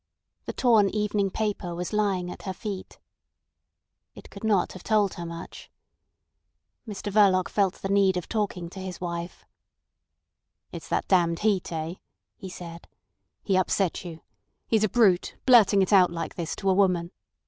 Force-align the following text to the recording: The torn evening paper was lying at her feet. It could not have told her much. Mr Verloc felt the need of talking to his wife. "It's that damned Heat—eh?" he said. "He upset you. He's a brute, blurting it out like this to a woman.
The 0.45 0.53
torn 0.53 0.89
evening 0.89 1.29
paper 1.29 1.75
was 1.75 1.93
lying 1.93 2.31
at 2.31 2.41
her 2.41 2.53
feet. 2.55 2.97
It 4.15 4.31
could 4.31 4.43
not 4.43 4.71
have 4.73 4.81
told 4.83 5.13
her 5.13 5.27
much. 5.27 5.69
Mr 6.87 7.11
Verloc 7.11 7.47
felt 7.47 7.75
the 7.75 7.87
need 7.87 8.17
of 8.17 8.27
talking 8.27 8.67
to 8.71 8.79
his 8.79 8.99
wife. 8.99 9.45
"It's 10.71 10.89
that 10.89 11.07
damned 11.07 11.41
Heat—eh?" 11.41 11.93
he 12.35 12.49
said. 12.49 12.87
"He 13.43 13.55
upset 13.55 14.03
you. 14.03 14.21
He's 14.67 14.83
a 14.83 14.89
brute, 14.89 15.35
blurting 15.45 15.83
it 15.83 15.93
out 15.93 16.09
like 16.09 16.33
this 16.33 16.55
to 16.55 16.69
a 16.71 16.73
woman. 16.73 17.11